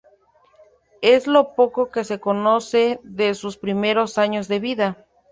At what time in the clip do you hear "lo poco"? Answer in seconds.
1.27-1.91